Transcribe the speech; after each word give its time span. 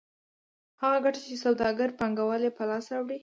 هغه 0.81 0.97
ګټه 1.05 1.19
چې 1.25 1.35
سوداګر 1.43 1.89
پانګوال 1.99 2.41
یې 2.47 2.51
په 2.57 2.63
لاس 2.69 2.85
راوړي 2.93 3.17